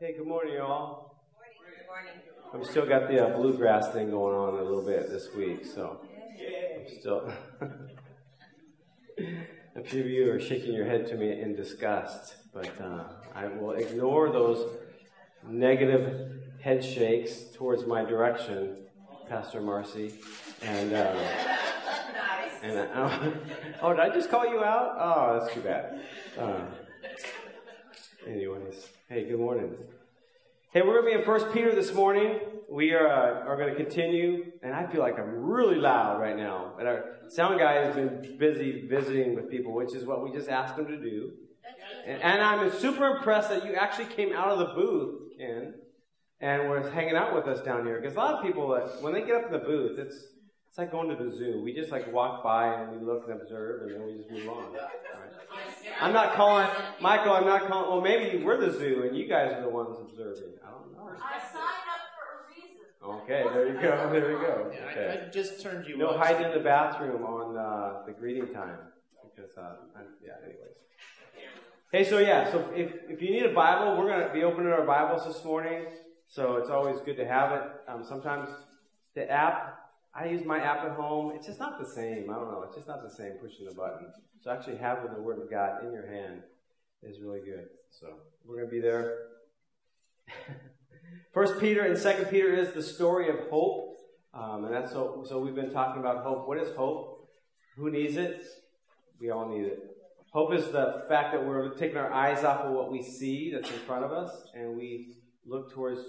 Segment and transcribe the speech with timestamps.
[0.00, 1.14] Hey, good morning, y'all.
[1.30, 2.14] Good morning.
[2.26, 2.66] Good morning.
[2.66, 6.00] I've still got the uh, bluegrass thing going on a little bit this week, so
[6.76, 7.32] I'm still.
[9.76, 13.04] a few of you are shaking your head to me in disgust, but uh,
[13.36, 14.68] I will ignore those
[15.46, 18.78] negative head shakes towards my direction,
[19.28, 20.12] Pastor Marcy,
[20.60, 20.92] and.
[20.92, 21.22] Uh,
[22.64, 23.30] and uh,
[23.82, 24.96] oh, did I just call you out?
[24.98, 26.00] Oh, that's too bad.
[26.36, 26.64] Uh,
[28.26, 29.76] anyways, hey, good morning.
[30.72, 32.40] Hey, we're going to be in First Peter this morning.
[32.70, 36.36] We are, uh, are going to continue, and I feel like I'm really loud right
[36.36, 36.72] now.
[36.74, 40.48] But our sound guy has been busy visiting with people, which is what we just
[40.48, 41.32] asked him to do.
[42.06, 45.74] And, and I'm super impressed that you actually came out of the booth, Ken,
[46.40, 48.00] and was hanging out with us down here.
[48.00, 50.16] Because a lot of people, when they get up in the booth, it's
[50.74, 51.62] it's like going to the zoo.
[51.62, 54.48] We just like walk by and we look and observe, and then we just move
[54.48, 54.72] on.
[54.72, 55.30] Right?
[56.00, 56.66] I'm not calling
[57.00, 57.32] Michael.
[57.32, 57.88] I'm not calling.
[57.92, 60.54] Well, maybe we're the zoo, and you guys are the ones observing.
[60.66, 61.12] I don't know.
[61.12, 63.22] I signed up for a reason.
[63.22, 64.10] Okay, there you go.
[64.10, 64.72] There you go.
[64.74, 65.20] Yeah, Okay.
[65.22, 66.26] I, I just turned you No up.
[66.26, 68.78] hiding in the bathroom on uh, the greeting time
[69.32, 69.76] because uh,
[70.26, 70.32] yeah.
[70.42, 70.58] Anyways.
[71.92, 74.84] Hey, so yeah, so if if you need a Bible, we're gonna be opening our
[74.84, 75.84] Bibles this morning.
[76.26, 77.62] So it's always good to have it.
[77.86, 78.48] Um, sometimes
[79.14, 79.78] the app,
[80.16, 81.32] I use my app at home.
[81.34, 82.30] It's just not the same.
[82.30, 82.62] I don't know.
[82.66, 84.12] It's just not the same pushing the button.
[84.40, 86.42] So actually having the Word of God in your hand
[87.02, 87.66] is really good.
[87.90, 88.06] So
[88.44, 89.18] we're gonna be there.
[91.34, 93.96] First Peter and Second Peter is the story of hope,
[94.32, 95.24] um, and that's so.
[95.28, 96.46] So we've been talking about hope.
[96.46, 97.28] What is hope?
[97.76, 98.44] Who needs it?
[99.20, 99.80] We all need it.
[100.30, 103.70] Hope is the fact that we're taking our eyes off of what we see that's
[103.70, 106.00] in front of us, and we look towards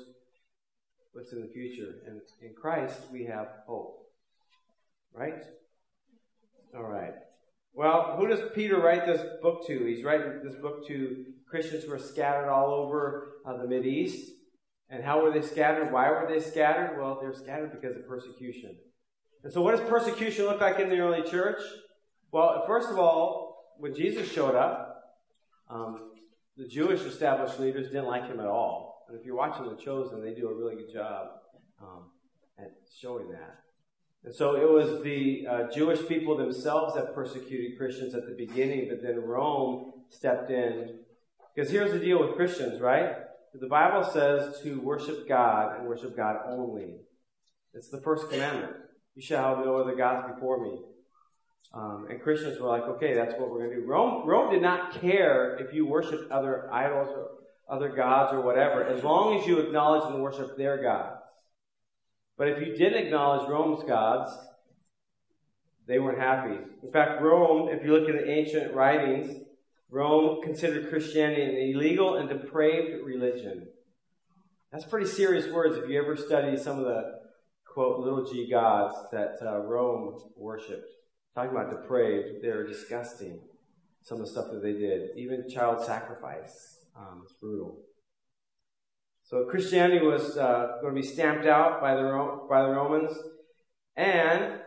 [1.16, 1.96] what's in the future.
[2.06, 4.00] And in Christ, we have hope.
[5.14, 5.42] Right?
[6.76, 7.14] All right.
[7.74, 9.86] Well, who does Peter write this book to?
[9.86, 14.32] He's writing this book to Christians who are scattered all over uh, the Mid East.
[14.90, 15.92] And how were they scattered?
[15.92, 16.98] Why were they scattered?
[17.00, 18.76] Well, they're scattered because of persecution.
[19.44, 21.62] And so, what does persecution look like in the early church?
[22.32, 25.02] Well, first of all, when Jesus showed up,
[25.70, 26.12] um,
[26.58, 28.95] the Jewish established leaders didn't like him at all.
[29.08, 31.28] And if you're watching The Chosen, they do a really good job
[31.82, 32.06] um,
[32.58, 33.60] at showing that.
[34.24, 38.88] And so it was the uh, Jewish people themselves that persecuted Christians at the beginning,
[38.90, 41.00] but then Rome stepped in.
[41.54, 43.14] Because here's the deal with Christians, right?
[43.54, 46.96] The Bible says to worship God and worship God only.
[47.74, 48.74] It's the first commandment.
[49.16, 50.80] You shall have no other gods before me.
[51.74, 53.86] Um, and Christians were like, okay, that's what we're going to do.
[53.86, 57.28] Rome, Rome did not care if you worshiped other idols or
[57.70, 61.22] other gods or whatever, as long as you acknowledge and worship their gods.
[62.38, 64.32] But if you didn't acknowledge Rome's gods,
[65.88, 66.58] they weren't happy.
[66.84, 69.42] In fact, Rome, if you look at the ancient writings,
[69.90, 73.68] Rome considered Christianity an illegal and depraved religion.
[74.72, 77.04] That's pretty serious words if you ever study some of the,
[77.72, 80.92] quote, little g gods that uh, Rome worshipped.
[81.36, 83.40] Talking about depraved, they're disgusting.
[84.02, 85.12] Some of the stuff that they did.
[85.16, 86.75] Even child sacrifice.
[86.98, 87.80] Um, it's brutal.
[89.24, 93.12] So Christianity was uh, going to be stamped out by the, Ro- by the Romans.
[93.96, 94.60] And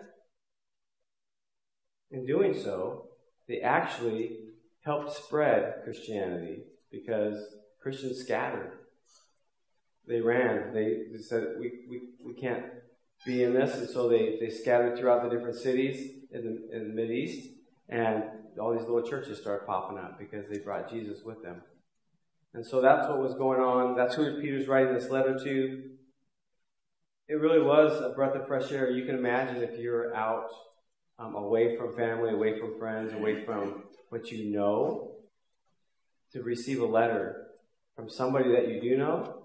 [2.11, 3.09] in doing so,
[3.47, 4.39] they actually
[4.81, 7.37] helped spread Christianity because
[7.81, 8.72] Christians scattered.
[10.06, 10.72] They ran.
[10.72, 12.65] They, they said, we, we, we can't
[13.27, 13.77] be in this.
[13.77, 17.49] And so they, they scattered throughout the different cities in the, in the Mid East.
[17.89, 18.25] And
[18.60, 21.62] all these little churches started popping up because they brought Jesus with them.
[22.54, 23.97] And so that's what was going on.
[23.97, 25.82] That's who Peter's writing this letter to.
[27.28, 28.91] It really was a breath of fresh air.
[28.91, 30.48] You can imagine if you're out
[31.19, 35.12] um, away from family, away from friends, away from what you know,
[36.32, 37.48] to receive a letter
[37.94, 39.42] from somebody that you do know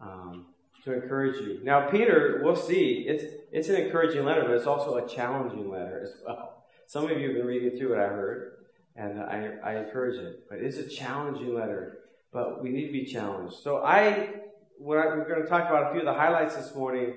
[0.00, 0.46] um,
[0.84, 1.60] to encourage you.
[1.62, 3.04] Now, Peter, we'll see.
[3.06, 6.64] It's it's an encouraging letter, but it's also a challenging letter as well.
[6.86, 8.52] Some of you have been reading through it, I heard,
[8.96, 10.44] and I, I encourage it.
[10.48, 11.98] But it's a challenging letter,
[12.32, 13.56] but we need to be challenged.
[13.56, 14.30] So I,
[14.78, 17.14] we're going to talk about a few of the highlights this morning.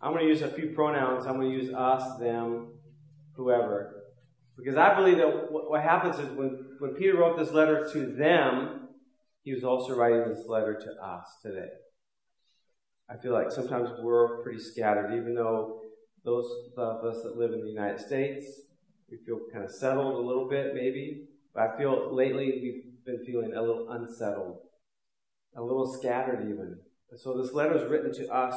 [0.00, 1.26] I'm going to use a few pronouns.
[1.26, 2.68] I'm going to use us, them,
[3.34, 3.96] whoever.
[4.56, 8.14] Because I believe that what, what happens is when, when Peter wrote this letter to
[8.14, 8.88] them,
[9.42, 11.68] he was also writing this letter to us today.
[13.08, 15.80] I feel like sometimes we're pretty scattered, even though
[16.24, 16.44] those
[16.76, 18.44] of us that live in the United States,
[19.10, 21.24] we feel kind of settled a little bit, maybe.
[21.54, 24.58] But I feel lately we've been feeling a little unsettled,
[25.56, 26.78] a little scattered even.
[27.10, 28.54] And so this letter is written to us.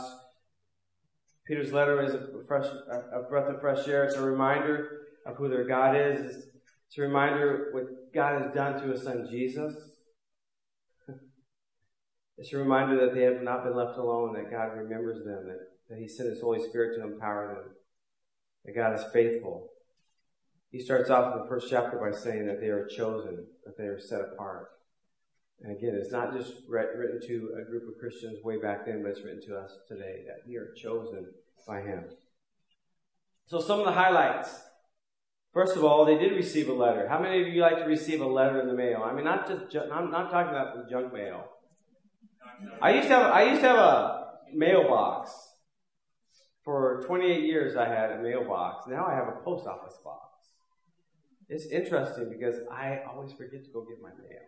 [1.45, 4.05] Peter's letter is a, fresh, a breath of fresh air.
[4.05, 6.47] It's a reminder of who their God is.
[6.87, 9.75] It's a reminder what God has done to His Son Jesus.
[12.37, 15.59] It's a reminder that they have not been left alone, that God remembers them, that,
[15.89, 17.75] that He sent His Holy Spirit to empower them,
[18.65, 19.69] that God is faithful.
[20.73, 23.83] He starts off in the first chapter by saying that they are chosen, that they
[23.83, 24.69] are set apart.
[25.61, 29.11] And again, it's not just written to a group of Christians way back then, but
[29.11, 31.27] it's written to us today that we are chosen
[31.67, 32.05] by Him.
[33.45, 34.61] So some of the highlights.
[35.53, 37.07] First of all, they did receive a letter.
[37.07, 39.03] How many of you like to receive a letter in the mail?
[39.05, 41.45] I mean, not just, I'm not talking about the junk mail.
[42.81, 45.31] I used to have, I used to have a mailbox.
[46.63, 48.87] For 28 years, I had a mailbox.
[48.87, 50.32] Now I have a post office box.
[51.49, 54.41] It's interesting because I always forget to go get my mail.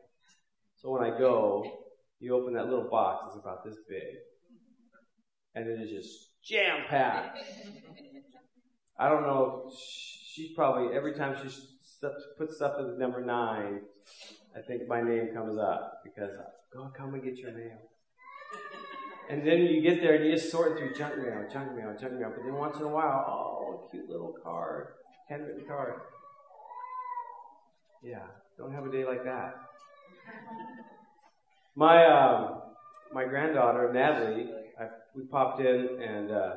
[0.75, 1.65] So when I go,
[2.19, 4.01] you open that little box, it's about this big.
[5.55, 7.39] And it is just jam packed.
[8.97, 9.71] I don't know.
[10.33, 11.49] She's probably, every time she
[12.37, 13.81] puts stuff in the number nine,
[14.55, 16.31] I think my name comes up because
[16.73, 17.77] go come and get your mail.
[19.29, 22.13] And then you get there and you just sort through junk mail, junk mail, junk
[22.13, 22.31] mail.
[22.35, 24.87] But then once in a while, oh, cute little card,
[25.27, 25.95] handwritten card.
[28.03, 28.25] Yeah,
[28.57, 29.55] don't have a day like that.
[31.75, 32.61] My um,
[33.13, 34.49] my granddaughter Natalie,
[34.79, 36.53] I, we popped in and uh,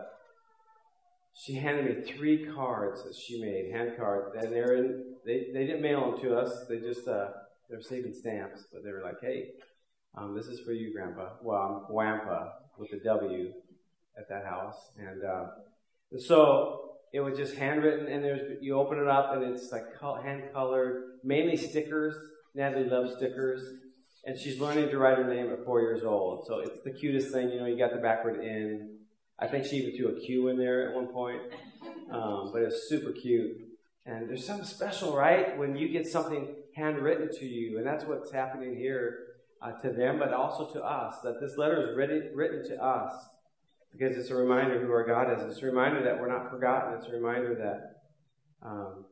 [1.35, 5.14] she handed me three cards that she made, hand cards, and they're in.
[5.25, 6.67] They they didn't mail them to us.
[6.69, 7.29] They just uh,
[7.69, 9.50] they're saving stamps, but they were like, hey,
[10.17, 11.31] um, this is for you, Grandpa.
[11.43, 13.52] Well, I'm Wampa with a W
[14.17, 15.46] at that house, and, uh,
[16.11, 19.85] and so it was just handwritten, and there's you open it up, and it's like
[20.23, 22.15] hand colored, mainly stickers.
[22.55, 23.63] Natalie loves stickers,
[24.25, 26.47] and she's learning to write her name at four years old.
[26.47, 27.67] So it's the cutest thing, you know.
[27.67, 28.99] You got the backward N.
[29.39, 31.41] I think she even threw a Q in there at one point,
[32.11, 33.57] um, but it's super cute.
[34.05, 38.33] And there's something special, right, when you get something handwritten to you, and that's what's
[38.33, 39.19] happening here
[39.63, 41.17] uh, to them, but also to us.
[41.23, 43.13] That this letter is written, written to us
[43.93, 45.43] because it's a reminder who our God is.
[45.50, 46.99] It's a reminder that we're not forgotten.
[46.99, 49.06] It's a reminder that um,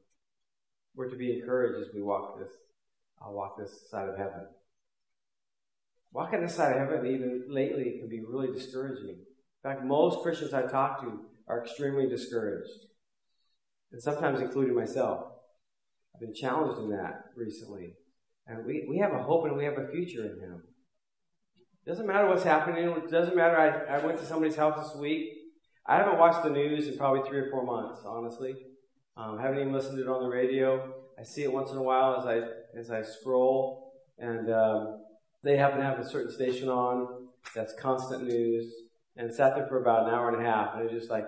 [0.94, 2.52] we're to be encouraged as we walk this,
[3.20, 4.46] uh, walk this side of heaven.
[6.12, 9.10] Walking this side of heaven, even lately, can be really discouraging.
[9.10, 12.86] In fact, most Christians I talk to are extremely discouraged,
[13.92, 15.26] and sometimes including myself.
[16.14, 17.94] I've been challenged in that recently.
[18.46, 20.62] And we, we have a hope and we have a future in Him.
[21.86, 22.88] Doesn't matter what's happening.
[22.88, 23.56] It doesn't matter.
[23.56, 25.34] I, I went to somebody's house this week.
[25.86, 28.56] I haven't watched the news in probably three or four months, honestly.
[29.16, 30.92] Um, haven't even listened to it on the radio.
[31.18, 32.40] I see it once in a while as I
[32.78, 35.04] as I scroll, and um,
[35.42, 38.72] they happen to have a certain station on that's constant news.
[39.18, 41.26] And sat there for about an hour and a half, and it was just like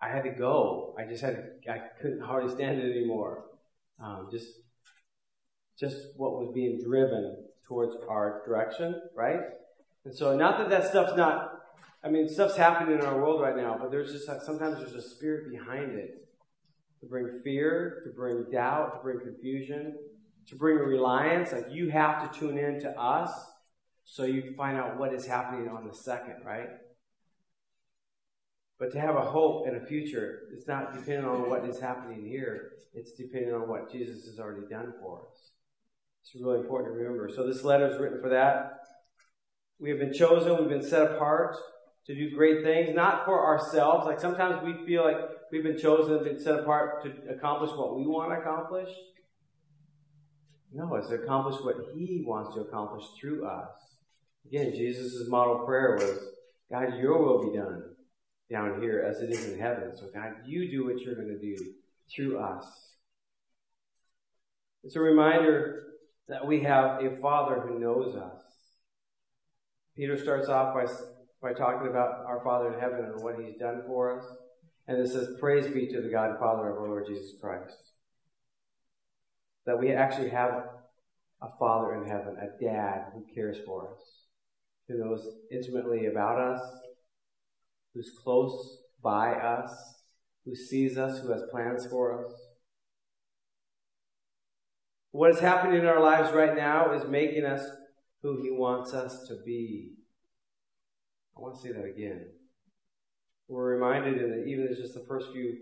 [0.00, 0.94] I had to go.
[0.98, 3.46] I just had to, I couldn't hardly stand it anymore.
[4.00, 4.48] Um, just
[5.78, 7.36] just what was being driven
[7.66, 9.40] towards our direction, right?
[10.04, 11.50] And so, not that that stuff's not,
[12.04, 15.02] I mean, stuff's happening in our world right now, but there's just sometimes there's a
[15.02, 16.28] spirit behind it
[17.00, 19.96] to bring fear, to bring doubt, to bring confusion,
[20.48, 21.52] to bring reliance.
[21.52, 23.30] Like you have to tune in to us
[24.04, 26.68] so you find out what is happening on the second, right?
[28.78, 32.24] But to have a hope and a future, it's not dependent on what is happening
[32.24, 32.72] here.
[32.94, 35.50] It's dependent on what Jesus has already done for us.
[36.26, 37.30] It's really important to remember.
[37.32, 38.80] So this letter is written for that.
[39.78, 41.56] We have been chosen, we've been set apart
[42.06, 44.06] to do great things, not for ourselves.
[44.06, 45.18] Like sometimes we feel like
[45.52, 48.88] we've been chosen, and been set apart to accomplish what we want to accomplish.
[50.72, 53.70] No, it's to accomplish what He wants to accomplish through us.
[54.46, 56.18] Again, Jesus' model prayer was,
[56.72, 57.84] God, your will be done
[58.50, 59.92] down here as it is in heaven.
[59.96, 61.56] So God, you do what you're going to do
[62.12, 62.66] through us.
[64.82, 65.84] It's a reminder
[66.28, 68.42] that we have a Father who knows us.
[69.96, 70.86] Peter starts off by,
[71.40, 74.26] by talking about our Father in heaven and what he's done for us.
[74.88, 77.92] And it says, Praise be to the God and Father of our Lord Jesus Christ.
[79.64, 80.68] That we actually have
[81.42, 84.00] a Father in heaven, a dad who cares for us,
[84.88, 86.60] who knows intimately about us,
[87.94, 89.72] who's close by us,
[90.44, 92.32] who sees us, who has plans for us.
[95.16, 97.66] What is happening in our lives right now is making us
[98.22, 99.94] who He wants us to be.
[101.34, 102.26] I want to say that again.
[103.48, 105.56] We're reminded in the, even just the first few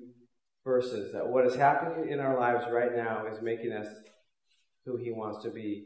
[0.65, 3.87] verses that what is happening in our lives right now is making us
[4.87, 5.85] who He wants to be.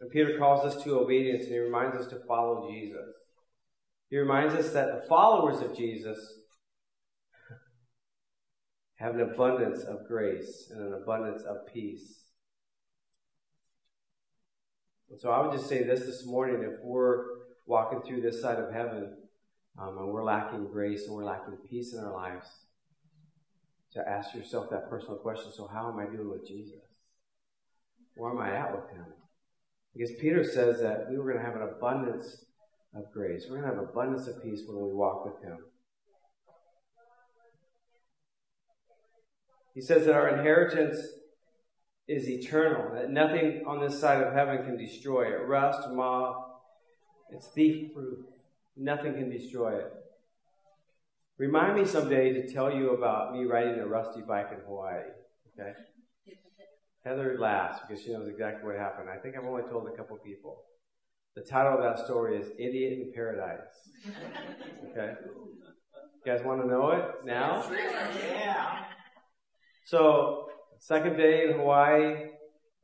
[0.00, 3.14] And Peter calls us to obedience and he reminds us to follow Jesus.
[4.10, 6.18] He reminds us that the followers of Jesus
[8.94, 12.27] have an abundance of grace and an abundance of peace.
[15.10, 17.24] And so I would just say this this morning if we're
[17.66, 19.16] walking through this side of heaven
[19.78, 22.48] um, and we're lacking grace and we're lacking peace in our lives,
[23.92, 26.80] to ask yourself that personal question so, how am I doing with Jesus?
[28.16, 29.06] Where am I at with him?
[29.94, 32.44] Because Peter says that we were going to have an abundance
[32.94, 33.46] of grace.
[33.48, 35.58] We're going to have abundance of peace when we walk with him.
[39.74, 40.98] He says that our inheritance
[42.08, 45.46] is eternal, that nothing on this side of heaven can destroy it.
[45.46, 46.44] Rust, moth,
[47.30, 48.20] it's thief proof.
[48.76, 49.92] Nothing can destroy it.
[51.36, 55.02] Remind me someday to tell you about me riding a rusty bike in Hawaii.
[55.58, 55.72] Okay?
[57.04, 59.08] Heather laughs because she knows exactly what happened.
[59.08, 60.62] I think I've only told a couple people.
[61.36, 63.58] The title of that story is Idiot in Paradise.
[64.90, 65.14] Okay?
[65.22, 67.70] You guys want to know it now?
[67.70, 68.84] Yeah.
[69.84, 70.47] So,
[70.78, 72.30] second day in Hawaii,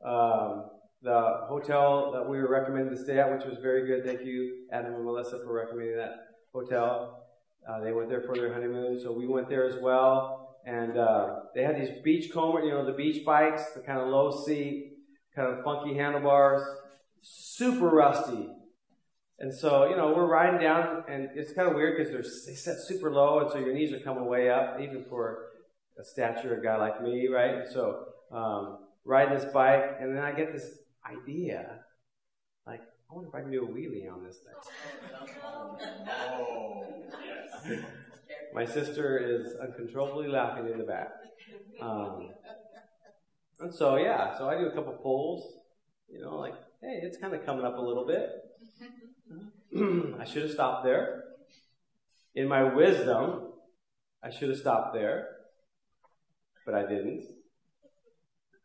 [0.05, 0.69] um,
[1.01, 4.05] the hotel that we were recommended to stay at, which was very good.
[4.05, 7.27] Thank you, Adam and Melissa, for recommending that hotel.
[7.67, 10.57] Uh, they went there for their honeymoon, so we went there as well.
[10.65, 14.07] And uh, they had these beach comber, you know, the beach bikes, the kind of
[14.07, 14.93] low seat,
[15.35, 16.63] kind of funky handlebars,
[17.21, 18.49] super rusty.
[19.37, 22.55] And so, you know, we're riding down, and it's kind of weird because they're, they
[22.55, 25.49] set super low, and so your knees are coming way up, even for
[25.99, 27.67] a stature, a guy like me, right?
[27.71, 31.79] So, um, riding this bike, and then I get this idea,
[32.65, 34.53] like, I wonder if I can do a wheelie on this thing.
[35.43, 36.85] Oh,
[37.23, 37.83] yes.
[38.53, 41.09] My sister is uncontrollably laughing in the back.
[41.81, 42.29] Um,
[43.59, 45.57] and so, yeah, so I do a couple pulls,
[46.09, 48.29] you know, like, hey, it's kind of coming up a little bit.
[50.19, 51.23] I should have stopped there.
[52.33, 53.53] In my wisdom,
[54.23, 55.29] I should have stopped there,
[56.65, 57.23] but I didn't.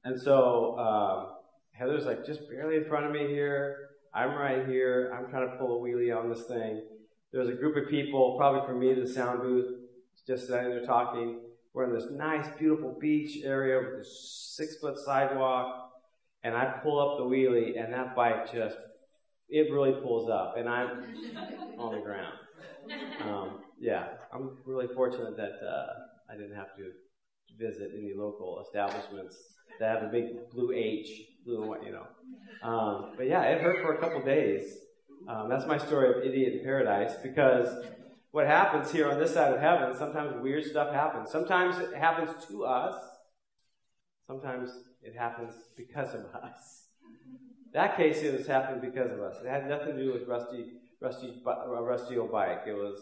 [0.04, 1.36] And so um,
[1.72, 3.90] Heather's like just barely in front of me here.
[4.14, 5.12] I'm right here.
[5.16, 6.82] I'm trying to pull a wheelie on this thing.
[7.32, 9.72] There's a group of people, probably from me to the sound booth,
[10.26, 11.40] just sitting there talking.
[11.72, 15.92] We're in this nice, beautiful beach area with this six foot sidewalk.
[16.42, 18.76] And I pull up the wheelie, and that bike just,
[19.48, 20.88] it really pulls up, and I'm
[21.78, 22.34] on the ground.
[23.22, 26.90] Um, yeah, I'm really fortunate that uh, I didn't have to
[27.60, 29.36] visit any local establishments
[29.78, 31.08] that have a big blue H,
[31.44, 32.06] blue and white, you know.
[32.62, 34.76] Um, but yeah, it hurt for a couple days.
[35.28, 37.68] Um, that's my story of idiot in paradise because
[38.30, 41.30] what happens here on this side of heaven, sometimes weird stuff happens.
[41.30, 42.94] Sometimes it happens to us.
[44.26, 44.70] Sometimes
[45.02, 46.86] it happens because of us.
[47.72, 49.36] That case, it was happening because of us.
[49.44, 52.62] It had nothing to do with rusty, rusty, a rusty old bike.
[52.66, 53.00] It was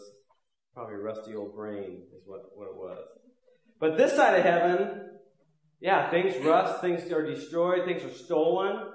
[0.73, 3.05] probably a rusty old brain, is what, what it was.
[3.79, 5.09] But this side of heaven,
[5.79, 8.91] yeah, things rust, things are destroyed, things are stolen.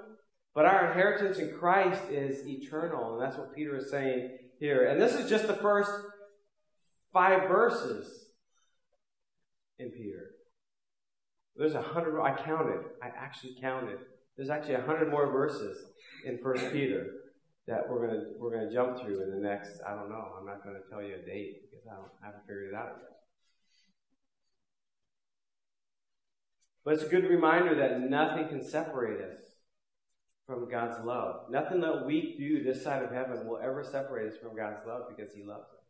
[0.53, 3.13] But our inheritance in Christ is eternal.
[3.13, 4.87] And that's what Peter is saying here.
[4.87, 5.91] And this is just the first
[7.11, 8.29] five verses
[9.79, 10.31] in Peter.
[11.57, 13.97] There's a hundred, I counted, I actually counted.
[14.37, 15.77] There's actually a hundred more verses
[16.25, 17.07] in First Peter
[17.67, 19.79] that we're gonna we're gonna jump through in the next.
[19.87, 20.33] I don't know.
[20.37, 23.14] I'm not gonna tell you a date because I, I haven't figured it out yet.
[26.85, 29.41] But it's a good reminder that nothing can separate us
[30.45, 31.49] from God's love.
[31.49, 35.05] Nothing that we do this side of heaven will ever separate us from God's love
[35.09, 35.83] because He loves us.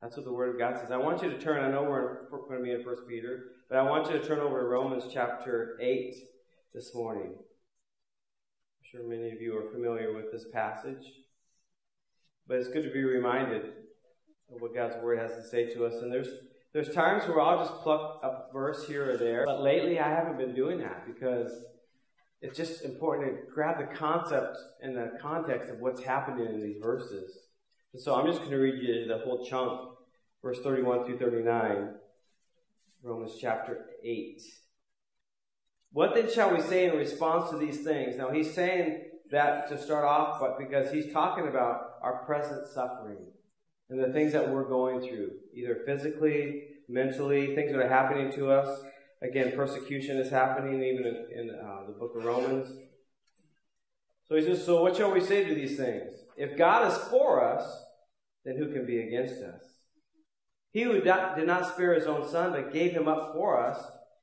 [0.00, 0.92] That's what the Word of God says.
[0.92, 3.76] I want you to turn, I know we're going to be in 1 Peter, but
[3.76, 6.14] I want you to turn over to Romans chapter 8
[6.72, 7.32] this morning.
[7.34, 11.04] I'm sure many of you are familiar with this passage,
[12.46, 13.62] but it's good to be reminded
[14.54, 15.94] of what God's Word has to say to us.
[15.94, 16.28] And there's
[16.74, 20.36] there's times where I'll just pluck a verse here or there, but lately I haven't
[20.36, 21.52] been doing that because
[22.42, 26.82] it's just important to grab the concept and the context of what's happening in these
[26.82, 27.30] verses.
[27.92, 29.82] And so I'm just going to read you the whole chunk,
[30.42, 31.94] verse 31 through 39,
[33.04, 34.42] Romans chapter 8.
[35.92, 38.16] What then shall we say in response to these things?
[38.16, 43.28] Now he's saying that to start off, but because he's talking about our present suffering
[43.90, 48.50] and the things that we're going through, either physically, mentally, things that are happening to
[48.50, 48.82] us.
[49.22, 52.70] Again, persecution is happening even in, in uh, the book of Romans.
[54.26, 56.12] So he says, So what shall we say to these things?
[56.36, 57.66] If God is for us,
[58.44, 59.62] then who can be against us?
[60.72, 63.78] He who did not spare his own son, but gave him up for us,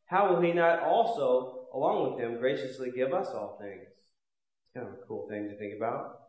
[0.05, 3.87] how will he not also, along with him, graciously give us all things?
[3.87, 6.20] It's kind of a cool thing to think about.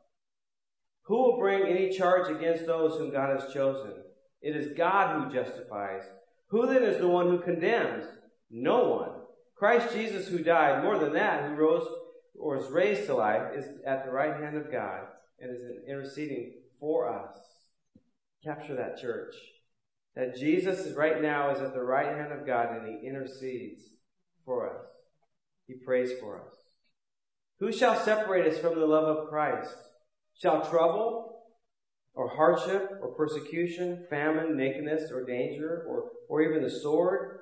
[1.04, 3.92] Who will bring any charge against those whom God has chosen?
[4.40, 6.02] It is God who justifies.
[6.48, 8.04] Who then is the one who condemns?
[8.50, 9.10] No one.
[9.56, 11.86] Christ Jesus, who died, more than that, who rose
[12.38, 15.02] or is raised to life, is at the right hand of God
[15.40, 17.36] and is interceding for us.
[18.44, 19.34] Capture that, church.
[20.16, 23.82] That Jesus is right now is at the right hand of God and he intercedes
[24.44, 24.84] for us.
[25.66, 26.54] He prays for us.
[27.60, 29.76] Who shall separate us from the love of Christ?
[30.42, 31.38] Shall trouble
[32.14, 37.38] or hardship or persecution, famine, nakedness or danger or, or even the sword?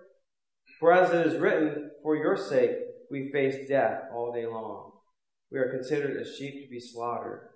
[0.78, 2.72] For as it is written, for your sake
[3.10, 4.92] we face death all day long.
[5.50, 7.48] We are considered as sheep to be slaughtered.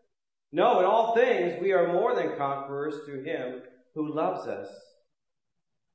[0.51, 3.61] No, in all things we are more than conquerors through him
[3.95, 4.69] who loves us.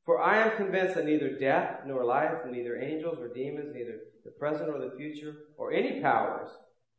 [0.05, 4.31] For I am convinced that neither death nor life, neither angels or demons, neither the
[4.31, 6.49] present or the future, or any powers,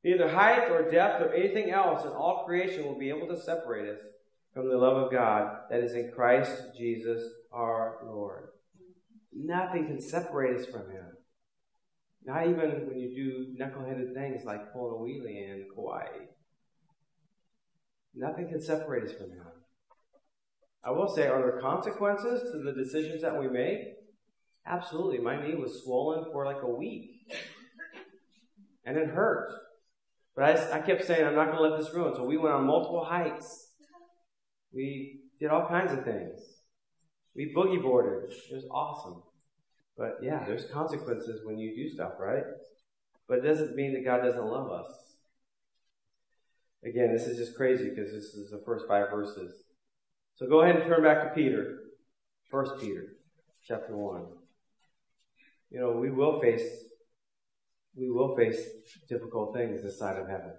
[0.02, 3.88] neither height or depth or anything else in all creation will be able to separate
[3.88, 4.00] us
[4.54, 8.48] from the love of God that is in Christ Jesus our Lord.
[9.32, 11.06] Nothing can separate us from Him.
[12.24, 16.06] Not even when you do knuckleheaded things like pulling a wheelie in Kauai.
[18.14, 19.46] Nothing can separate us from Him.
[20.84, 23.94] I will say, are there consequences to the decisions that we make?
[24.66, 25.18] Absolutely.
[25.18, 27.10] My knee was swollen for like a week.
[28.84, 29.52] And it hurt.
[30.36, 32.14] But I, I kept saying, I'm not going to let this ruin.
[32.14, 33.68] So we went on multiple hikes.
[34.72, 36.40] We did all kinds of things.
[37.34, 38.30] We boogie boarded.
[38.30, 39.22] It was awesome.
[39.96, 42.44] But yeah, there's consequences when you do stuff, right?
[43.28, 44.88] But it doesn't mean that God doesn't love us.
[46.84, 49.64] Again, this is just crazy because this is the first five verses.
[50.36, 51.78] So go ahead and turn back to Peter.
[52.50, 53.16] First Peter,
[53.66, 54.24] chapter one.
[55.70, 56.62] You know, we will face
[57.94, 58.60] we will face
[59.08, 60.52] difficult things this side of heaven.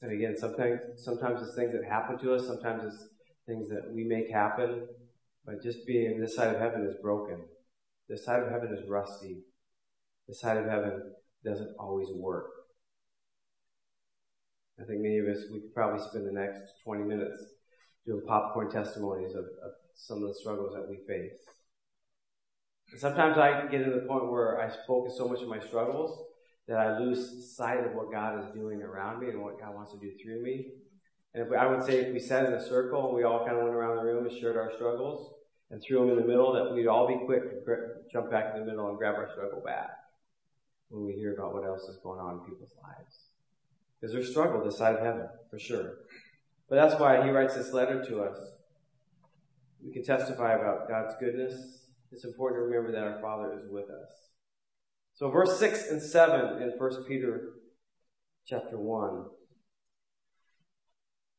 [0.00, 3.08] And again, sometimes sometimes it's things that happen to us, sometimes it's
[3.46, 4.86] things that we make happen,
[5.44, 7.44] but just being this side of heaven is broken.
[8.08, 9.38] This side of heaven is rusty.
[10.28, 11.14] This side of heaven
[11.44, 12.50] doesn't always work.
[14.80, 17.42] I think many of us, we could probably spend the next 20 minutes
[18.06, 21.32] doing popcorn testimonies of, of some of the struggles that we face.
[22.98, 26.24] Sometimes I get to the point where I focus so much on my struggles
[26.66, 29.92] that I lose sight of what God is doing around me and what God wants
[29.92, 30.66] to do through me.
[31.34, 33.56] And we, I would say if we sat in a circle and we all kind
[33.56, 35.32] of went around the room and shared our struggles
[35.70, 37.76] and threw them in the middle, that we'd all be quick to
[38.12, 39.90] jump back in the middle and grab our struggle back
[40.88, 43.26] when we hear about what else is going on in people's lives.
[44.00, 45.98] Because there's struggle this side of heaven, for sure.
[46.68, 48.38] But that's why he writes this letter to us.
[49.84, 51.77] We can testify about God's goodness.
[52.10, 54.30] It's important to remember that our Father is with us.
[55.14, 57.54] So verse 6 and 7 in 1 Peter
[58.46, 59.26] chapter 1.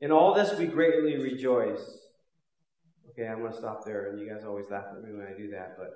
[0.01, 1.99] In all this we greatly rejoice.
[3.09, 5.37] Okay, I'm going to stop there, and you guys always laugh at me when I
[5.37, 5.89] do that, but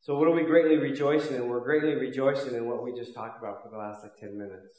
[0.00, 1.48] so what are we greatly rejoicing in?
[1.48, 4.72] We're greatly rejoicing in what we just talked about for the last like 10 minutes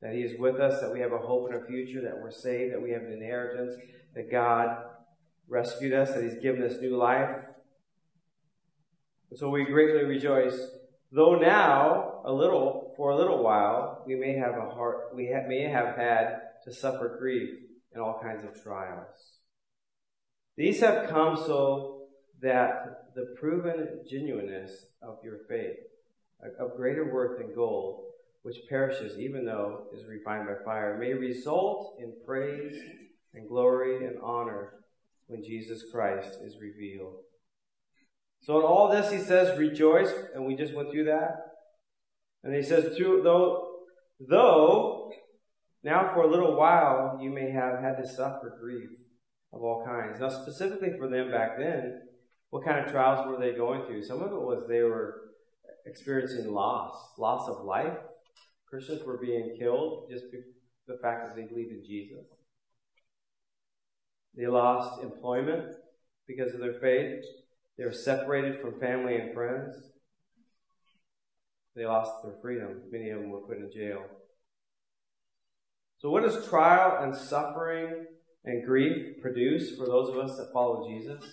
[0.00, 2.30] that He is with us, that we have a hope and a future, that we're
[2.30, 3.74] saved, that we have an inheritance,
[4.14, 4.76] that God
[5.48, 7.43] rescued us, that He's given us new life.
[9.34, 10.56] And so we greatly rejoice.
[11.10, 15.48] Though now, a little, for a little while, we may have a heart, we ha-
[15.48, 17.50] may have had to suffer grief
[17.92, 19.32] and all kinds of trials.
[20.56, 22.06] These have come so
[22.42, 25.78] that the proven genuineness of your faith,
[26.60, 28.04] of greater worth than gold,
[28.42, 32.80] which perishes even though is refined by fire, may result in praise
[33.34, 34.74] and glory and honor
[35.26, 37.16] when Jesus Christ is revealed.
[38.44, 41.36] So in all this, he says, rejoice, and we just went through that.
[42.42, 43.68] And he says, though,
[44.20, 45.10] though,
[45.82, 48.90] now for a little while you may have had to suffer grief
[49.52, 50.20] of all kinds.
[50.20, 52.02] Now specifically for them back then,
[52.50, 54.04] what kind of trials were they going through?
[54.04, 55.22] Some of it was they were
[55.86, 57.96] experiencing loss, loss of life,
[58.68, 60.46] Christians were being killed just because
[60.86, 62.26] the fact that they believed in Jesus.
[64.36, 65.76] They lost employment
[66.26, 67.24] because of their faith.
[67.76, 69.74] They were separated from family and friends.
[71.74, 72.82] They lost their freedom.
[72.90, 74.04] Many of them were put in jail.
[75.98, 78.06] So, what does trial and suffering
[78.44, 81.24] and grief produce for those of us that follow Jesus?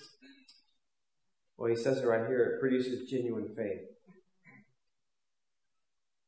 [1.56, 3.82] Well, he says it right here it produces genuine faith.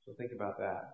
[0.06, 0.90] So, think about that.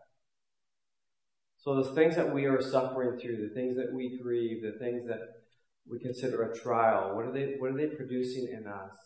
[1.62, 5.06] So the things that we are suffering through, the things that we grieve, the things
[5.08, 5.39] that
[5.88, 8.96] we consider a trial, what are they, what are they producing in us?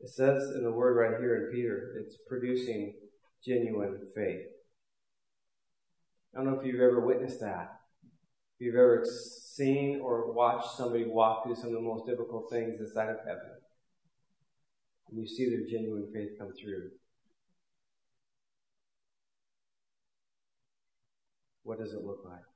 [0.00, 2.94] It says in the word right here in Peter, it's producing
[3.44, 4.46] genuine faith.
[6.34, 7.68] I don't know if you've ever witnessed that.
[8.58, 12.78] If you've ever seen or watched somebody walk through some of the most difficult things
[12.78, 13.56] this side of heaven.
[15.08, 16.90] And you see their genuine faith come through.
[21.66, 22.55] what does it look like?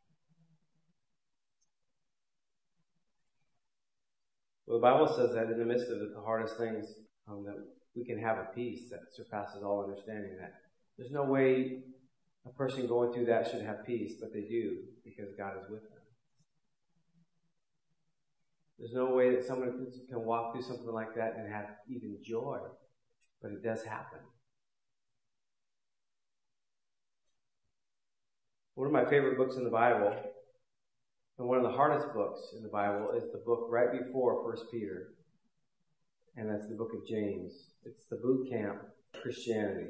[4.71, 6.95] Well, the Bible says that in the midst of the hardest things,
[7.27, 7.57] um, that
[7.97, 10.37] we can have a peace that surpasses all understanding.
[10.41, 10.53] That
[10.97, 11.83] there's no way
[12.47, 15.83] a person going through that should have peace, but they do because God is with
[15.83, 15.99] them.
[18.79, 22.61] There's no way that someone can walk through something like that and have even joy,
[23.43, 24.21] but it does happen.
[28.77, 30.15] One of my favorite books in the Bible,
[31.41, 34.71] and one of the hardest books in the Bible, is the book right before First
[34.71, 35.15] Peter,
[36.37, 37.71] and that's the book of James.
[37.87, 38.83] It's the boot camp
[39.23, 39.89] Christianity.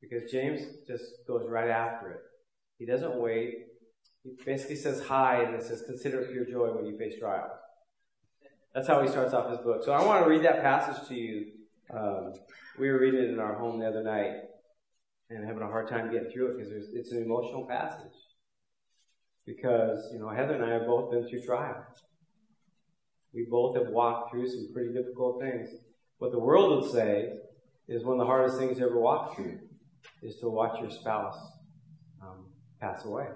[0.00, 2.20] Because James just goes right after it.
[2.78, 3.54] He doesn't wait.
[4.24, 7.52] He basically says hi and it says, consider it pure joy when you face trials.
[8.74, 9.84] That's how he starts off his book.
[9.84, 11.46] So I want to read that passage to you.
[11.94, 12.32] Um,
[12.76, 14.32] we were reading it in our home the other night
[15.30, 18.12] and having a hard time getting through it because it's an emotional passage.
[19.46, 21.84] Because, you know, Heather and I have both been through trials.
[23.32, 25.68] We both have walked through some pretty difficult things.
[26.18, 27.32] What the world would say
[27.86, 29.58] is one of the hardest things you ever walk through
[30.22, 31.38] is to watch your spouse
[32.22, 32.46] um,
[32.80, 33.26] pass away.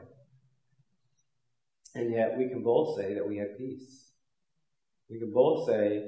[1.94, 4.12] And yet we can both say that we had peace.
[5.08, 6.04] We can both say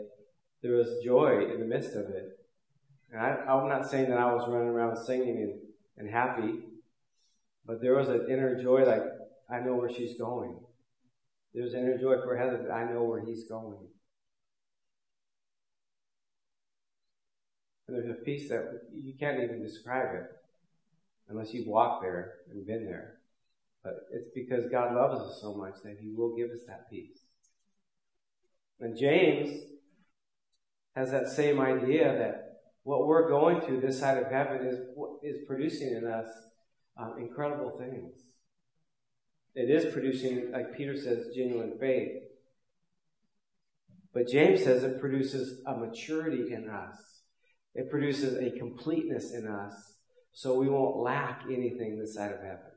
[0.63, 2.39] there was joy in the midst of it.
[3.11, 5.61] And I, I'm not saying that I was running around singing and,
[5.99, 6.61] and happy,
[7.67, 9.03] but there was an inner joy like,
[9.53, 10.57] I know where she's going.
[11.53, 13.77] There's inner joy for Heather I know where he's going.
[17.87, 20.27] And there's a peace that you can't even describe it
[21.29, 23.19] unless you've walked there and been there.
[23.85, 27.19] But it's because God loves us so much that He will give us that peace.
[28.81, 29.61] And James
[30.95, 34.79] has that same idea that what we're going through this side of heaven is
[35.23, 36.27] is producing in us
[36.97, 38.32] um, incredible things.
[39.55, 42.23] It is producing, like Peter says, genuine faith.
[44.15, 46.97] But James says it produces a maturity in us.
[47.75, 49.95] It produces a completeness in us
[50.33, 52.73] so we won't lack anything this side of heaven.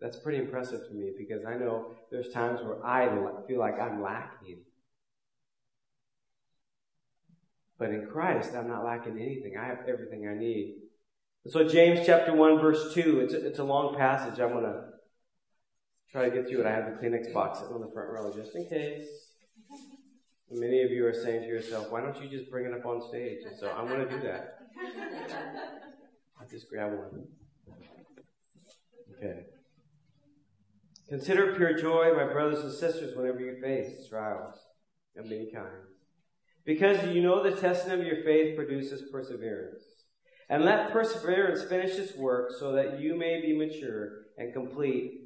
[0.00, 3.08] That's pretty impressive to me because I know there's times where I
[3.46, 4.58] feel like I'm lacking.
[7.78, 9.54] But in Christ, I'm not lacking anything.
[9.58, 10.76] I have everything I need.
[11.46, 14.40] So James chapter 1 verse 2, it's a, it's a long passage.
[14.40, 14.84] I'm going to
[16.16, 16.66] try to get through it.
[16.66, 19.06] I have the Kleenex box sitting on the front row just in case.
[20.50, 23.06] Many of you are saying to yourself, why don't you just bring it up on
[23.06, 23.40] stage?
[23.46, 24.56] And so I'm going to do that.
[26.40, 27.26] I'll just grab one.
[29.14, 29.40] Okay.
[31.10, 34.54] Consider pure joy, my brothers and sisters, whenever you face trials
[35.18, 35.90] of many kinds.
[36.64, 39.82] Because you know the testing of your faith produces perseverance.
[40.48, 45.25] And let perseverance finish its work so that you may be mature and complete,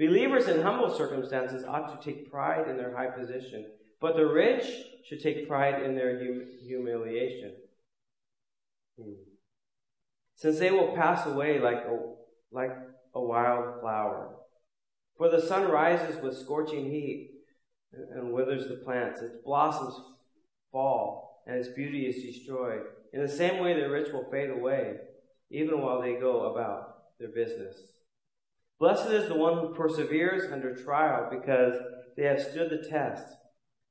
[0.00, 3.66] Believers in humble circumstances ought to take pride in their high position
[4.00, 4.64] but the rich
[5.04, 7.52] should take pride in their hum- humiliation.
[8.98, 9.12] Hmm.
[10.34, 11.98] Since they will pass away like a,
[12.50, 12.76] like
[13.14, 14.36] a wild flower.
[15.18, 17.32] For the sun rises with scorching heat
[17.92, 19.20] and withers the plants.
[19.20, 20.00] Its blossoms
[20.72, 22.82] fall and its beauty is destroyed.
[23.12, 24.96] In the same way, the rich will fade away,
[25.50, 27.76] even while they go about their business.
[28.80, 31.74] Blessed is the one who perseveres under trial because
[32.16, 33.24] they have stood the test.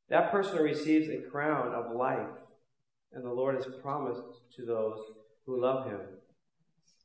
[0.09, 2.41] That person receives a crown of life,
[3.13, 4.23] and the Lord has promised
[4.55, 4.99] to those
[5.45, 6.01] who love him.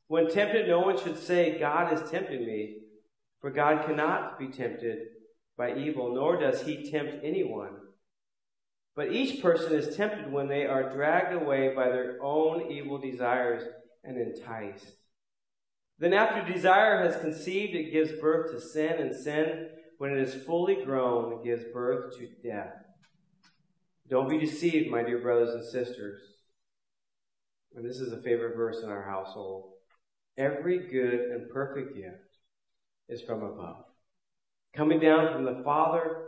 [0.07, 2.77] When tempted, no one should say, God is tempting me,
[3.39, 5.09] for God cannot be tempted
[5.55, 7.77] by evil, nor does he tempt anyone.
[8.95, 13.61] But each person is tempted when they are dragged away by their own evil desires
[14.03, 14.95] and enticed.
[15.97, 20.43] Then, after desire has conceived, it gives birth to sin, and sin, when it is
[20.43, 22.73] fully grown, gives birth to death.
[24.09, 26.21] Don't be deceived, my dear brothers and sisters.
[27.75, 29.71] And this is a favorite verse in our household.
[30.37, 32.37] Every good and perfect gift
[33.07, 33.85] is from above,
[34.73, 36.25] coming down from the Father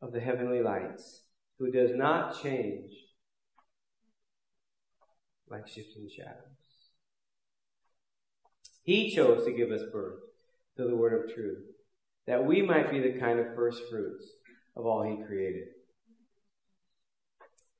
[0.00, 1.22] of the heavenly lights,
[1.58, 2.92] who does not change
[5.48, 6.59] like shifting shadows.
[8.90, 10.18] He chose to give us birth
[10.76, 11.62] to the word of truth
[12.26, 14.26] that we might be the kind of first fruits
[14.76, 15.68] of all he created.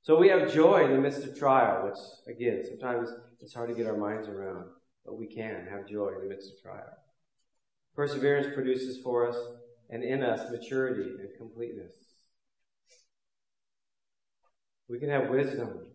[0.03, 1.99] So we have joy in the midst of trial, which
[2.33, 4.67] again, sometimes it's hard to get our minds around,
[5.05, 6.93] but we can have joy in the midst of trial.
[7.97, 9.37] Perseverance produces for us
[9.89, 11.97] and in us maturity and completeness.
[14.89, 15.89] We can have wisdom.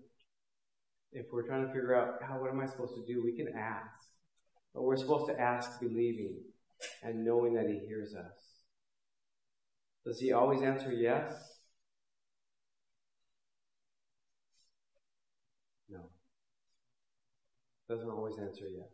[1.13, 3.23] If we're trying to figure out, how, what am I supposed to do?
[3.23, 4.06] We can ask.
[4.76, 6.36] But we're supposed to ask believing
[7.02, 8.66] and knowing that He hears us.
[10.06, 11.60] Does He always answer yes?
[15.90, 16.10] No.
[17.90, 18.90] Doesn't always answer yes.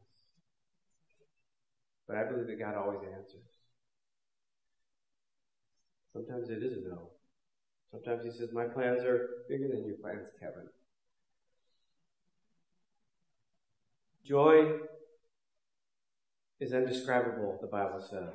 [2.07, 3.41] But I believe that God always answers.
[6.13, 7.09] Sometimes it is a no.
[7.89, 10.67] Sometimes He says, My plans are bigger than your plans, Kevin.
[14.23, 14.77] Joy
[16.61, 18.33] is indescribable, the Bible says.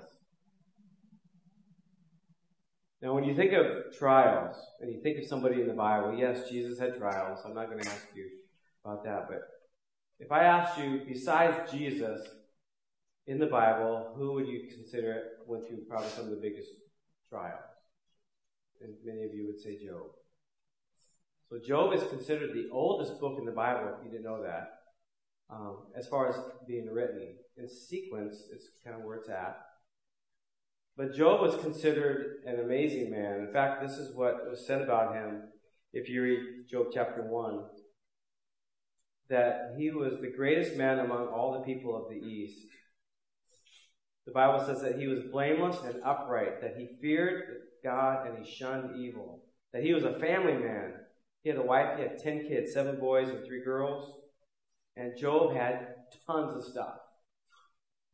[3.01, 6.51] Now, when you think of trials, and you think of somebody in the Bible, yes,
[6.51, 7.39] Jesus had trials.
[7.47, 8.29] I'm not going to ask you
[8.85, 9.29] about that.
[9.29, 9.43] But
[10.19, 12.27] if I asked you, besides Jesus
[13.29, 16.71] in the Bible, who would you consider went through probably some of the biggest
[17.31, 17.61] trials?
[18.81, 20.11] And many of you would say Job.
[21.49, 24.71] So, Job is considered the oldest book in the Bible, if you didn't know that,
[25.51, 27.37] um, as far as being written.
[27.57, 29.57] In sequence, it's kind of where it's at.
[30.97, 33.41] But Job was considered an amazing man.
[33.41, 35.43] In fact, this is what was said about him
[35.93, 37.65] if you read Job chapter 1
[39.29, 42.67] that he was the greatest man among all the people of the East.
[44.25, 47.43] The Bible says that he was blameless and upright, that he feared
[47.83, 50.95] God and he shunned evil, that he was a family man.
[51.43, 54.17] He had a wife, he had 10 kids, seven boys and three girls.
[54.97, 55.95] And Job had
[56.27, 56.97] tons of stuff.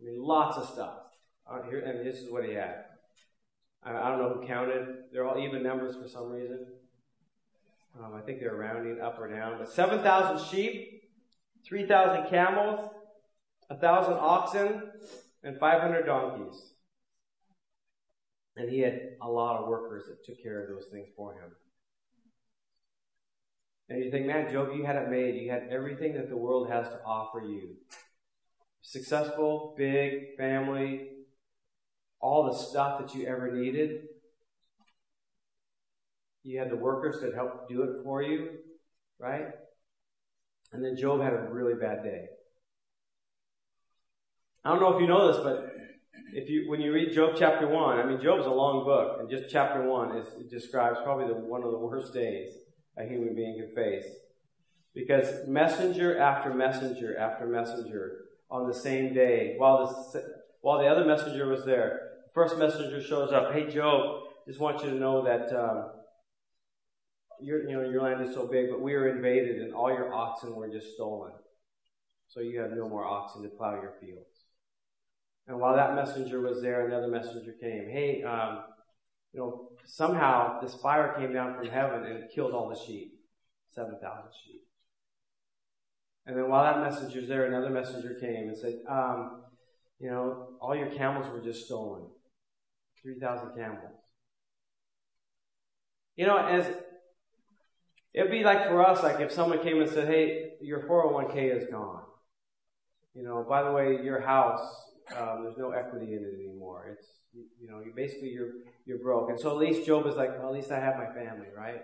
[0.01, 0.99] I mean, lots of stuff.
[1.49, 2.85] Uh, here, and this is what he had.
[3.83, 4.87] I, I, don't know who counted.
[5.13, 6.67] They're all even numbers for some reason.
[7.99, 9.59] Um, I think they're rounding up or down.
[9.59, 11.03] But 7,000 sheep,
[11.67, 12.91] 3,000 camels,
[13.69, 14.83] 1,000 oxen,
[15.43, 16.73] and 500 donkeys.
[18.57, 21.51] And he had a lot of workers that took care of those things for him.
[23.89, 25.35] And you think, man, Job, you had it made.
[25.35, 27.77] You had everything that the world has to offer you.
[28.81, 31.09] Successful, big, family,
[32.21, 34.03] all the stuff that you ever needed.
[36.43, 38.49] You had the workers that helped do it for you,
[39.19, 39.47] right?
[40.73, 42.27] And then Job had a really bad day.
[44.65, 45.73] I don't know if you know this, but
[46.33, 49.29] if you when you read Job chapter one, I mean Job's a long book, and
[49.29, 52.55] just chapter one is it describes probably the, one of the worst days
[52.97, 54.07] a human being can face.
[54.95, 60.23] Because messenger after messenger after messenger on the same day, while the,
[60.61, 63.53] while the other messenger was there, the first messenger shows up.
[63.53, 65.93] Hey, Job, just want you to know that um,
[67.41, 70.13] your, you know, your land is so big, but we were invaded and all your
[70.13, 71.33] oxen were just stolen.
[72.29, 74.45] So you have no more oxen to plow your fields.
[75.47, 77.89] And while that messenger was there, another messenger came.
[77.91, 78.61] Hey, um,
[79.33, 83.15] you know, somehow this fire came down from heaven and killed all the sheep,
[83.71, 84.63] 7,000 sheep.
[86.27, 89.43] And then while that messenger's there, another messenger came and said, um,
[89.99, 92.03] you know, all your camels were just stolen.
[93.03, 93.93] 3,000 camels.
[96.15, 96.67] You know, as
[98.13, 101.69] it'd be like for us, like if someone came and said, hey, your 401k is
[101.71, 102.03] gone.
[103.15, 104.65] You know, by the way, your house,
[105.17, 106.87] um, there's no equity in it anymore.
[106.93, 108.53] It's, you know, you basically you're,
[108.87, 109.31] you're broke.
[109.31, 111.83] And so at least Job is like, well, at least I have my family, right?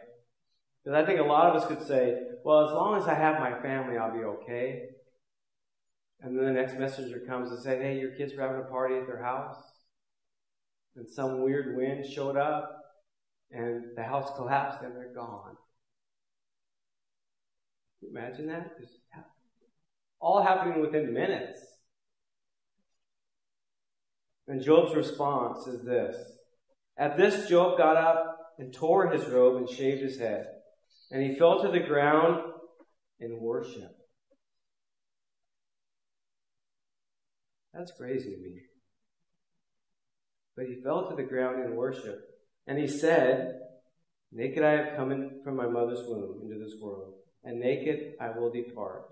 [0.84, 3.40] Because I think a lot of us could say, well, as long as I have
[3.40, 4.84] my family, I'll be okay.
[6.20, 8.96] And then the next messenger comes and say, hey, your kids were having a party
[8.96, 9.56] at their house.
[10.96, 12.74] And some weird wind showed up
[13.50, 15.56] and the house collapsed and they're gone.
[18.10, 18.78] Imagine that?
[18.80, 18.94] Just
[20.20, 21.60] all happening within minutes.
[24.48, 26.16] And Job's response is this.
[26.96, 30.46] At this, Job got up and tore his robe and shaved his head.
[31.10, 32.42] And he fell to the ground
[33.20, 33.94] in worship.
[37.74, 38.62] That's crazy to me.
[40.56, 42.18] But he fell to the ground in worship.
[42.66, 43.60] And he said,
[44.32, 48.30] Naked I have come in from my mother's womb into this world, and naked I
[48.30, 49.04] will depart.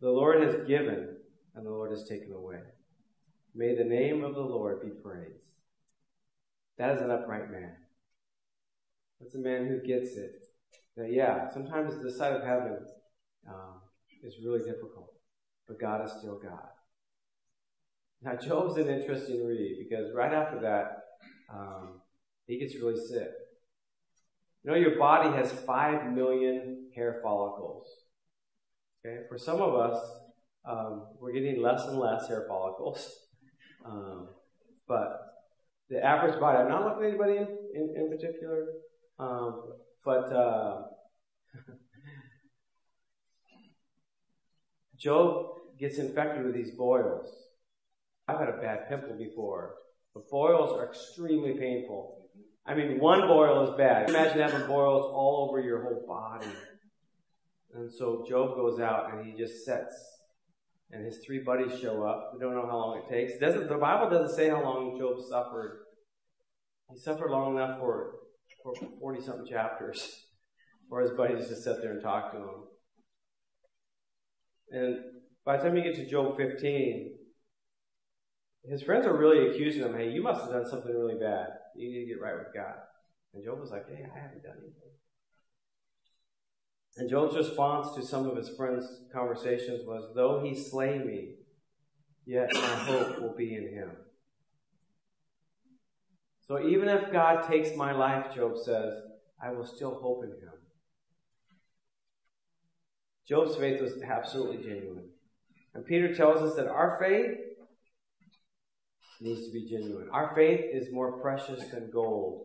[0.00, 1.16] The Lord has given,
[1.54, 2.60] and the Lord has taken away.
[3.54, 5.48] May the name of the Lord be praised.
[6.78, 7.76] That is an upright man.
[9.20, 10.46] That's a man who gets it.
[10.96, 12.78] That, yeah, sometimes the sight of heaven
[13.48, 13.80] um,
[14.22, 15.12] is really difficult,
[15.68, 16.68] but God is still God.
[18.22, 21.04] Now, Job's an interesting read because right after that,
[21.52, 22.00] um,
[22.46, 23.28] he gets really sick.
[24.62, 27.86] You know, your body has 5 million hair follicles.
[29.04, 29.22] Okay?
[29.28, 30.00] For some of us,
[30.64, 33.18] um, we're getting less and less hair follicles.
[33.84, 34.28] Um,
[34.86, 35.20] but
[35.88, 38.66] the average body, I'm not looking at anybody in, in, in particular,
[39.18, 40.82] um, but uh,
[44.98, 45.46] Job
[45.78, 47.28] gets infected with these boils.
[48.28, 49.74] I've had a bad pimple before,
[50.14, 52.22] but boils are extremely painful.
[52.64, 54.08] I mean, one boil is bad.
[54.08, 56.46] Imagine having boils all over your whole body.
[57.74, 59.94] And so Job goes out and he just sets,
[60.92, 62.32] and his three buddies show up.
[62.34, 63.38] We don't know how long it takes.
[63.38, 65.80] doesn't the Bible doesn't say how long Job suffered.
[66.90, 68.12] He suffered long enough for
[68.62, 70.26] for forty something chapters,
[70.88, 72.64] for his buddies to sit there and talk to him.
[74.70, 74.96] And
[75.44, 77.18] by the time you get to Job 15,
[78.64, 81.48] his friends are really accusing him, hey, you must have done something really bad.
[81.76, 82.74] You need to get right with God.
[83.34, 84.92] And Job was like, hey, I haven't done anything.
[86.96, 91.34] And Job's response to some of his friends' conversations was, though he slay me,
[92.26, 93.90] yet my hope will be in him.
[96.46, 98.92] So even if God takes my life, Job says,
[99.42, 100.52] I will still hope in him.
[103.26, 105.08] Job's faith was absolutely genuine.
[105.74, 107.38] And Peter tells us that our faith
[109.20, 110.08] needs to be genuine.
[110.12, 112.44] Our faith is more precious than gold,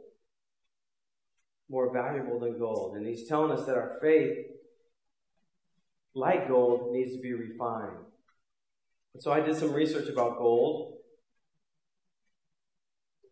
[1.70, 2.96] more valuable than gold.
[2.96, 4.38] And he's telling us that our faith,
[6.16, 7.98] like gold, needs to be refined.
[9.14, 10.94] And so I did some research about gold.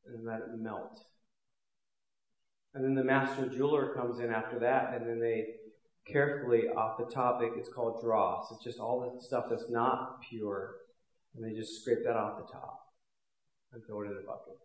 [0.07, 0.99] And let it melt.
[2.73, 5.45] And then the master jeweler comes in after that, and then they
[6.05, 8.51] carefully off the topic, it's called dross.
[8.51, 10.75] It's just all the stuff that's not pure
[11.35, 12.93] and they just scrape that off the top
[13.73, 14.57] and throw it in a bucket.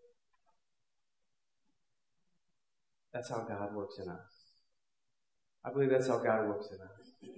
[3.12, 4.54] That's how God works in us.
[5.64, 7.34] I believe that's how God works in us.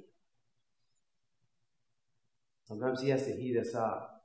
[2.65, 4.23] Sometimes He has to heat us up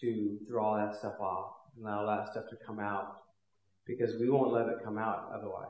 [0.00, 3.18] to draw that stuff off and allow that stuff to come out
[3.86, 5.68] because we won't let it come out otherwise.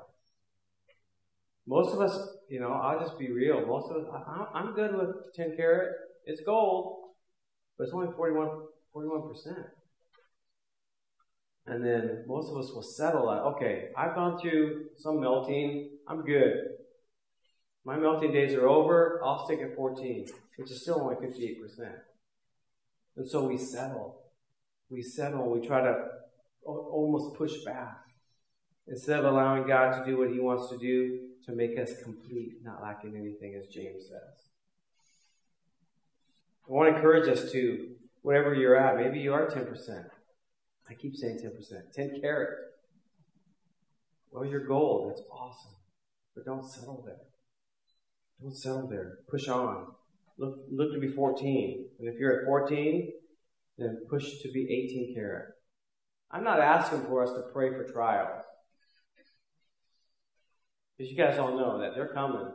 [1.67, 3.65] Most of us, you know, I'll just be real.
[3.67, 4.23] Most of us,
[4.55, 5.93] I'm good with 10 karat.
[6.25, 7.02] It's gold
[7.77, 8.49] but it's only 41,
[8.95, 9.65] 41%.
[11.67, 16.23] And then most of us will settle at, okay, I've gone through some melting, I'm
[16.23, 16.55] good.
[17.85, 21.57] My melting days are over, I'll stick at 14, which is still only 58%.
[23.17, 24.23] And so we settle.
[24.91, 26.09] We settle, we try to
[26.65, 27.99] almost push back.
[28.89, 32.57] Instead of allowing God to do what He wants to do to make us complete,
[32.65, 34.52] not lacking anything, as James says.
[36.69, 37.89] I want to encourage us to,
[38.23, 40.05] whatever you're at, maybe you are 10%.
[40.89, 41.93] I keep saying 10%.
[41.93, 42.51] 10 karat.
[44.31, 45.11] Well, your gold.
[45.11, 45.73] That's awesome.
[46.35, 47.17] But don't settle there.
[48.41, 49.19] Don't settle there.
[49.29, 49.89] Push on.
[50.39, 51.89] Look, look to be 14.
[51.99, 53.13] And if you're at 14,
[53.79, 55.49] then push to be 18 karat.
[56.31, 58.45] I'm not asking for us to pray for trials.
[60.97, 62.49] Because you guys all know that they're coming.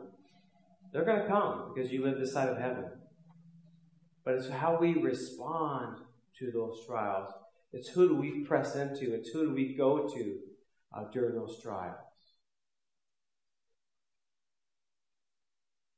[0.92, 2.86] They're going to come because you live this side of heaven.
[4.28, 5.96] But it's how we respond
[6.38, 7.32] to those trials.
[7.72, 10.38] It's who do we press into, it's who do we go to
[10.94, 11.96] uh, during those trials.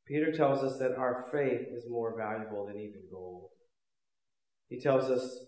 [0.07, 3.49] Peter tells us that our faith is more valuable than even gold.
[4.69, 5.47] He tells us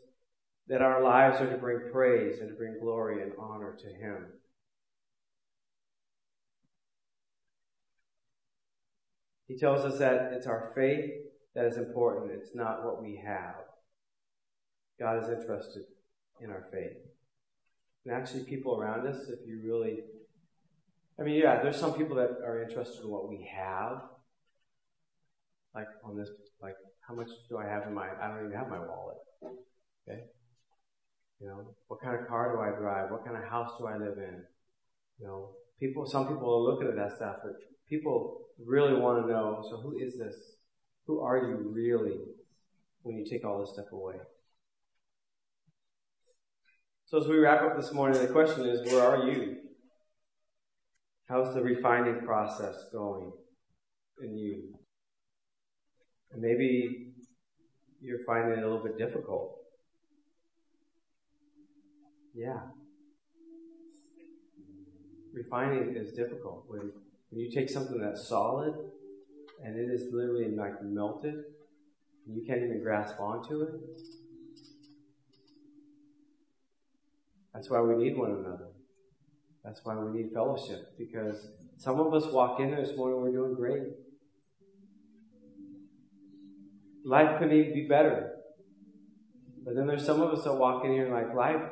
[0.67, 4.27] that our lives are to bring praise and to bring glory and honor to Him.
[9.47, 11.13] He tells us that it's our faith
[11.55, 12.33] that is important.
[12.33, 13.55] It's not what we have.
[14.99, 15.83] God is interested
[16.41, 16.97] in our faith.
[18.05, 20.01] And actually, people around us, if you really,
[21.19, 24.03] I mean, yeah, there's some people that are interested in what we have.
[25.75, 26.29] Like on this,
[26.61, 26.75] like,
[27.07, 29.17] how much do I have in my, I don't even have my wallet.
[29.43, 30.21] Okay?
[31.41, 33.11] You know, what kind of car do I drive?
[33.11, 34.43] What kind of house do I live in?
[35.19, 35.51] You know,
[35.81, 37.55] people, some people are looking at that stuff, but
[37.89, 40.37] people really want to know, so who is this?
[41.07, 42.21] Who are you really
[43.03, 44.17] when you take all this stuff away?
[47.05, 49.57] So as we wrap up this morning, the question is, where are you?
[51.29, 53.33] How's the refining process going
[54.23, 54.75] in you?
[56.33, 57.13] And maybe
[58.01, 59.57] you're finding it a little bit difficult.
[62.35, 62.61] Yeah.
[65.35, 66.65] Refining is difficult.
[66.69, 66.93] When,
[67.31, 68.75] when you take something that's solid
[69.65, 71.35] and it is literally like melted,
[72.27, 73.71] you can't even grasp onto it.
[77.55, 78.69] That's why we need one another.
[79.65, 81.49] That's why we need fellowship, because
[81.79, 83.83] some of us walk in this morning, we're doing great.
[87.05, 88.31] Life couldn't even be better.
[89.65, 91.63] But then there's some of us that walk in here like life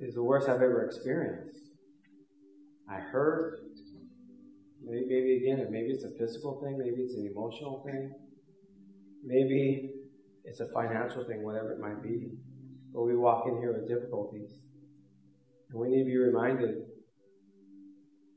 [0.00, 1.60] is the worst I've ever experienced.
[2.90, 3.61] I hurt.
[4.84, 8.12] Maybe, maybe again, maybe it's a physical thing, maybe it's an emotional thing,
[9.24, 9.90] maybe
[10.44, 12.32] it's a financial thing, whatever it might be.
[12.92, 14.50] But we walk in here with difficulties.
[15.70, 16.84] And we need to be reminded,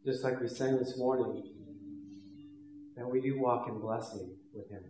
[0.05, 1.43] just like we sang this morning,
[2.95, 4.83] that we do walk in blessing with Him.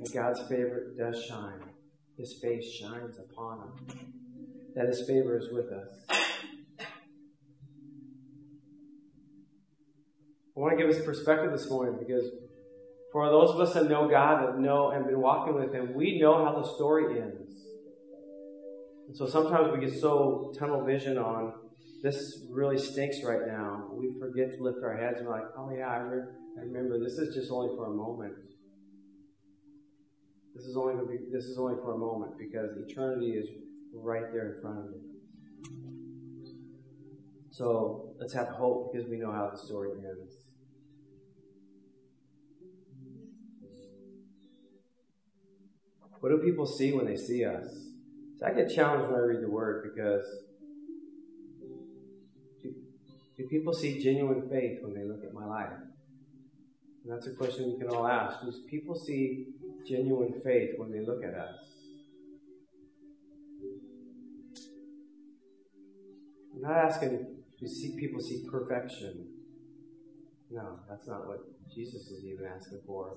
[0.00, 1.60] That God's favor does shine.
[2.16, 3.94] His face shines upon us.
[4.74, 6.27] That His favor is with us.
[10.58, 12.32] I want to give us perspective this morning because
[13.12, 16.18] for those of us that know God, that know and been walking with Him, we
[16.18, 17.54] know how the story ends.
[19.06, 21.52] And so sometimes we get so tunnel vision on
[22.02, 23.88] this really stinks right now.
[23.92, 27.18] We forget to lift our heads and we're like, oh yeah, I, I remember this
[27.18, 28.34] is just only for a moment.
[30.56, 33.48] This is only be, this is only for a moment because eternity is
[33.94, 34.98] right there in front of me.
[37.52, 40.47] So let's have hope because we know how the story ends.
[46.20, 47.66] What do people see when they see us?
[48.38, 50.24] So I get challenged when I read the word because
[52.62, 52.72] do,
[53.36, 55.72] do people see genuine faith when they look at my life?
[57.04, 58.40] And that's a question we can all ask.
[58.40, 59.46] Do people see
[59.86, 61.54] genuine faith when they look at us?
[66.54, 69.26] I'm not asking do see people see perfection.
[70.50, 71.40] No, that's not what
[71.74, 73.14] Jesus is even asking for.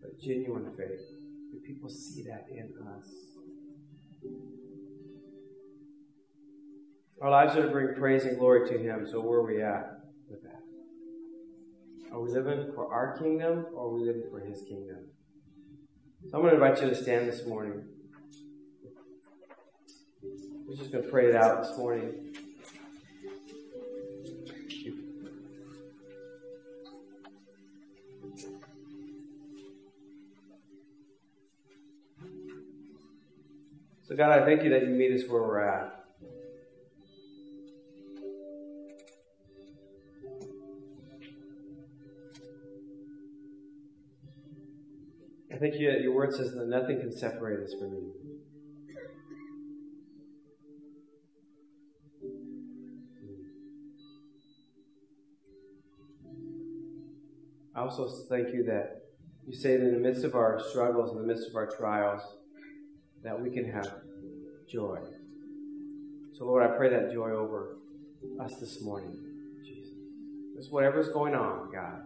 [0.00, 1.00] But genuine faith.
[1.52, 3.08] Do people see that in us?
[7.20, 10.00] Our lives are to bring praise and glory to Him, so where are we at
[10.30, 10.62] with that?
[12.12, 15.10] Are we living for our kingdom or are we living for His kingdom?
[16.28, 17.84] So I'm going to invite you to stand this morning.
[20.66, 22.34] We're just going to pray it out this morning.
[34.10, 36.04] So, God, I thank you that you meet us where we're at.
[45.54, 48.12] I thank you that your word says that nothing can separate us from you.
[57.76, 59.02] I also thank you that
[59.46, 62.22] you say that in the midst of our struggles, in the midst of our trials,
[63.22, 63.90] that we can have
[64.68, 64.98] joy.
[66.36, 67.76] So, Lord, I pray that joy over
[68.40, 69.16] us this morning,
[69.62, 69.92] Jesus.
[70.56, 72.02] Just whatever's going on, God,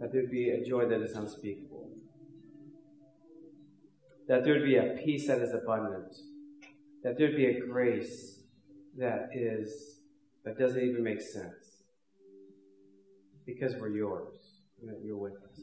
[0.00, 1.90] that there'd be a joy that is unspeakable.
[4.28, 6.16] That there'd be a peace that is abundant.
[7.02, 8.40] That there'd be a grace
[8.98, 9.98] that is,
[10.44, 11.82] that doesn't even make sense.
[13.44, 14.38] Because we're yours
[14.80, 15.60] and that you're with us.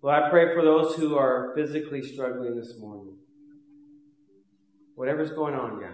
[0.00, 3.16] Lord, I pray for those who are physically struggling this morning.
[4.94, 5.90] Whatever's going on, God.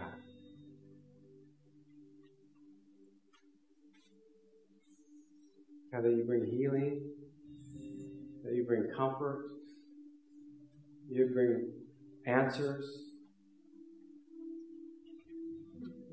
[5.91, 7.01] God, that you bring healing,
[8.45, 9.47] that you bring comfort,
[11.09, 11.73] you bring
[12.27, 12.85] answers.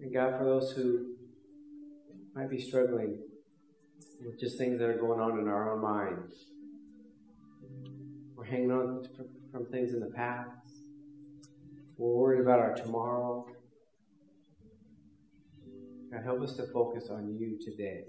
[0.01, 1.15] And God, for those who
[2.33, 3.19] might be struggling
[4.23, 6.50] with just things that are going on in our own minds,
[8.51, 9.07] hanging on
[9.51, 10.49] from things in the past,
[11.97, 13.45] we're worried about our tomorrow.
[16.11, 18.03] God, help us to focus on you today,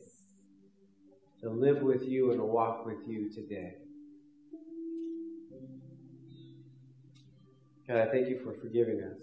[1.40, 3.74] to live with you and to walk with you today.
[7.86, 9.20] God, I thank you for forgiving us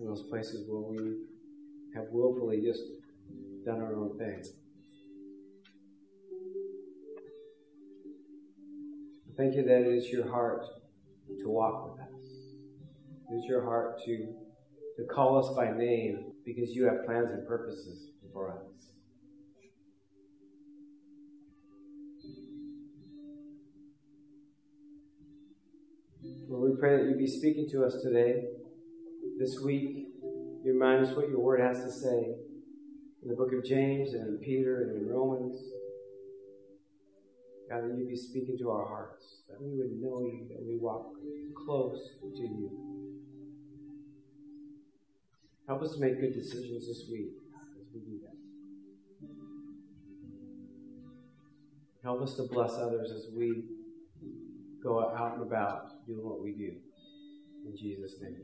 [0.00, 1.18] in those places where we
[1.94, 2.82] have willfully just
[3.64, 4.42] done our own thing.
[9.38, 10.64] Thank you that it is your heart
[11.38, 12.28] to walk with us.
[13.30, 14.34] It is your heart to,
[14.96, 18.90] to call us by name because you have plans and purposes for us.
[26.48, 28.42] Lord, we pray that you be speaking to us today,
[29.38, 30.08] this week.
[30.64, 32.34] You remind us what your word has to say
[33.22, 35.62] in the book of James and in Peter and in Romans.
[37.68, 40.78] God, that you'd be speaking to our hearts, that we would know you, that we
[40.78, 41.12] walk
[41.66, 42.70] close to you.
[45.66, 47.32] Help us to make good decisions this week
[47.78, 48.38] as we do that.
[52.02, 53.64] Help us to bless others as we
[54.82, 56.72] go out and about doing what we do.
[57.66, 58.36] In Jesus' name.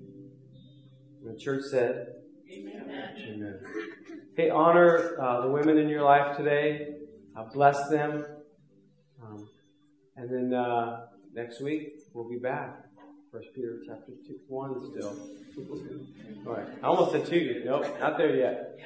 [1.22, 2.08] And the church said,
[2.52, 2.84] Amen.
[3.26, 3.58] Amen.
[4.36, 6.96] Hey, honor uh, the women in your life today.
[7.34, 8.26] Uh, bless them.
[10.16, 12.80] And then uh, next week we'll be back.
[13.32, 15.16] First Peter chapter two, one still.
[16.46, 16.66] All right.
[16.82, 17.62] I almost said two.
[17.64, 18.78] Nope, not there yet.